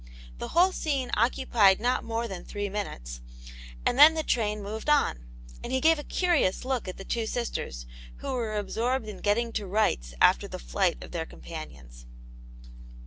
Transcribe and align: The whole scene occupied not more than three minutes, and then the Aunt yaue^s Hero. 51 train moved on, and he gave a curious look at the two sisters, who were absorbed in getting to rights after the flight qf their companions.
The 0.39 0.47
whole 0.47 0.71
scene 0.71 1.11
occupied 1.15 1.79
not 1.79 2.03
more 2.03 2.27
than 2.27 2.43
three 2.43 2.69
minutes, 2.69 3.21
and 3.85 3.99
then 3.99 4.15
the 4.15 4.21
Aunt 4.21 4.25
yaue^s 4.25 4.33
Hero. 4.33 4.47
51 4.47 4.63
train 4.63 4.63
moved 4.63 4.89
on, 4.89 5.25
and 5.63 5.71
he 5.71 5.79
gave 5.79 5.99
a 5.99 6.03
curious 6.03 6.65
look 6.65 6.87
at 6.87 6.97
the 6.97 7.05
two 7.05 7.27
sisters, 7.27 7.85
who 8.15 8.33
were 8.33 8.57
absorbed 8.57 9.07
in 9.07 9.17
getting 9.17 9.51
to 9.51 9.67
rights 9.67 10.15
after 10.19 10.47
the 10.47 10.57
flight 10.57 10.99
qf 11.01 11.11
their 11.11 11.27
companions. 11.27 12.07